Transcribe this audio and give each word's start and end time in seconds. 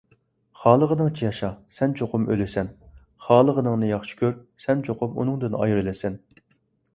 خالىغىنىڭچە 0.59 1.25
ياشا، 1.25 1.49
سەن 1.75 1.93
چوقۇم 1.99 2.25
ئۆلىسەن. 2.35 2.71
خالىغىنىڭنى 3.27 3.91
ياخشى 3.91 4.19
كۆر، 4.23 4.35
سەن 4.65 4.83
چوقۇم 4.89 5.21
ئۇنىڭدىن 5.21 5.61
ئايرىلىسەن. 5.61 6.19